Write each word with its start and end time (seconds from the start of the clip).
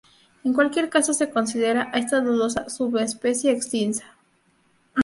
En 0.43 0.53
cualquier 0.53 0.89
caso 0.89 1.13
se 1.13 1.29
considera 1.29 1.91
a 1.93 1.99
esta 1.99 2.21
dudosa 2.21 2.67
subespecie 2.71 3.51
extinta. 3.51 4.17